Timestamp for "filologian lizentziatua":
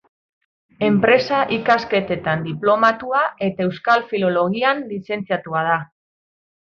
4.15-5.63